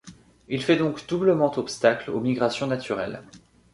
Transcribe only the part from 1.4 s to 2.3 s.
obstacle aux